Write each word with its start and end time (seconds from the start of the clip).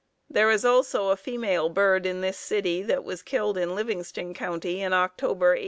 There 0.31 0.49
is 0.49 0.65
also 0.65 1.09
a 1.09 1.15
female 1.15 1.69
bird 1.69 2.07
in 2.07 2.21
this 2.21 2.35
city 2.39 2.81
that 2.81 3.03
was 3.03 3.21
killed 3.21 3.55
in 3.55 3.75
Livingston 3.75 4.33
County 4.33 4.81
in 4.81 4.93
October, 4.93 5.49
1892." 5.49 5.59